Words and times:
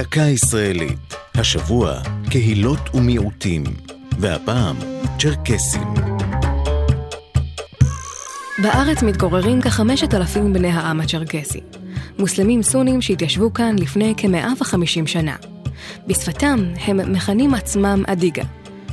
דקה 0.00 0.20
ישראלית. 0.20 1.14
השבוע, 1.34 2.00
קהילות 2.30 2.94
ומיעוטים, 2.94 3.64
והפעם, 4.18 4.76
צ'רקסים. 5.18 5.94
בארץ 8.62 9.02
מתגוררים 9.02 9.60
כחמשת 9.62 10.14
אלפים 10.14 10.52
בני 10.52 10.68
העם 10.68 11.00
הצ'רקסי. 11.00 11.60
מוסלמים 12.18 12.62
סונים 12.62 13.02
שהתיישבו 13.02 13.54
כאן 13.54 13.76
לפני 13.78 14.14
כ-150 14.16 15.06
שנה. 15.06 15.36
בשפתם 16.06 16.64
הם 16.76 17.12
מכנים 17.12 17.54
עצמם 17.54 18.02
אדיגה, 18.06 18.44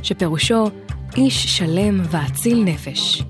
שפירושו 0.02 0.70
איש 1.16 1.58
שלם 1.58 2.00
ואציל 2.10 2.64
נפש. 2.64 3.22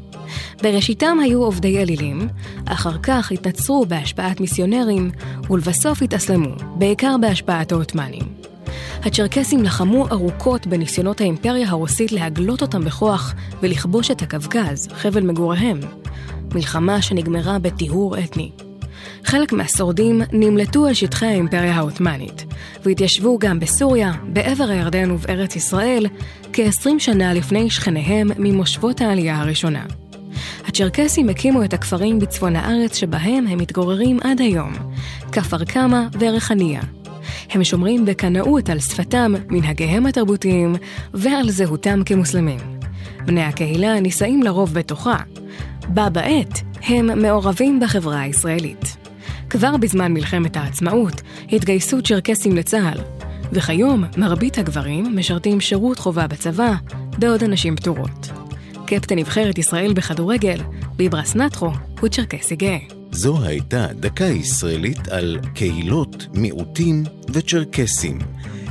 בראשיתם 0.63 1.19
היו 1.23 1.43
עובדי 1.43 1.83
אלילים, 1.83 2.29
אחר 2.65 2.99
כך 3.03 3.33
התנצרו 3.33 3.87
בהשפעת 3.87 4.41
מיסיונרים, 4.41 5.11
ולבסוף 5.51 6.03
התאסלמו, 6.03 6.51
בעיקר 6.75 7.17
בהשפעת 7.21 7.73
העות'מאנים. 7.73 8.23
הצ'רקסים 9.05 9.63
לחמו 9.63 10.09
ארוכות 10.09 10.67
בניסיונות 10.67 11.21
האימפריה 11.21 11.69
הרוסית 11.69 12.13
להגלות 12.13 12.63
אותם 12.63 12.85
בכוח 12.85 13.35
ולכבוש 13.63 14.11
את 14.11 14.23
הקווקז, 14.23 14.89
חבל 14.95 15.23
מגוריהם. 15.23 15.81
מלחמה 16.55 17.03
שנגמרה 17.03 17.59
בטיהור 17.59 18.19
אתני. 18.19 18.51
חלק 19.25 19.53
מהשורדים 19.53 20.23
נמלטו 20.33 20.87
על 20.87 20.95
שטחי 20.95 21.27
האימפריה 21.27 21.75
העות'מאנית, 21.75 22.45
והתיישבו 22.85 23.39
גם 23.39 23.61
בסוריה, 23.61 24.13
בעבר 24.33 24.65
הירדן 24.65 25.11
ובארץ 25.11 25.57
ישראל, 25.57 26.07
כ-20 26.53 26.89
שנה 26.99 27.35
לפני 27.35 27.71
שכניהם 27.71 28.31
ממושבות 28.39 29.01
העלייה 29.01 29.41
הראשונה. 29.41 29.85
הצ'רקסים 30.79 31.29
הקימו 31.29 31.65
את 31.65 31.75
הכפרים 31.75 32.19
בצפון 32.19 32.57
הארץ 32.57 32.97
שבהם 32.97 33.47
הם 33.47 33.59
מתגוררים 33.59 34.19
עד 34.23 34.41
היום, 34.41 34.73
כפר 35.33 35.65
קמא 35.65 36.01
וריחניה. 36.21 36.81
הם 37.51 37.65
שומרים 37.65 38.05
בקנאות 38.05 38.71
על 38.71 38.81
שפתם, 38.81 39.35
מנהגיהם 39.49 40.07
התרבותיים 40.07 40.75
ועל 41.15 41.51
זהותם 41.51 42.01
כמוסלמים. 42.07 42.59
בני 43.27 43.43
הקהילה 43.43 44.01
נישאים 44.01 44.43
לרוב 44.43 44.75
בתוכה. 44.75 45.17
בה 45.89 46.09
בעת 46.09 46.61
הם 46.83 47.23
מעורבים 47.23 47.81
בחברה 47.81 48.21
הישראלית. 48.21 48.97
כבר 49.51 49.77
בזמן 49.77 50.13
מלחמת 50.13 50.57
העצמאות 50.57 51.23
התגייסו 51.53 52.03
צ'רקסים 52.03 52.57
לצה"ל, 52.57 53.01
וכיום 53.53 54.05
מרבית 54.17 54.59
הגברים 54.59 55.17
משרתים 55.17 55.61
שירות 55.61 55.99
חובה 55.99 56.27
בצבא, 56.27 56.75
בעוד 57.19 57.43
הנשים 57.45 57.77
פטורות. 57.77 58.28
קפטן 58.91 59.19
נבחרת 59.19 59.59
ישראל 59.59 59.93
בכדורגל, 59.93 60.59
ביברס 60.97 61.35
נטחו, 61.37 61.71
הוא 62.01 62.09
צ'רקסי 62.09 62.57
גאה. 62.57 62.79
זו 63.11 63.43
הייתה 63.43 63.87
דקה 63.93 64.25
ישראלית 64.25 65.09
על 65.09 65.39
קהילות, 65.55 66.27
מיעוטים 66.35 67.05
וצ'רקסים. 67.33 68.19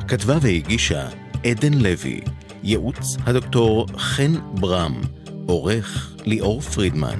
כתבה 0.08 0.38
והגישה 0.42 1.08
עדן 1.46 1.74
לוי, 1.74 2.22
ייעוץ 2.64 3.18
הדוקטור 3.26 3.86
חן 3.98 4.34
ברם, 4.54 5.02
עורך 5.46 6.16
ליאור 6.26 6.62
פרידמן. 6.62 7.20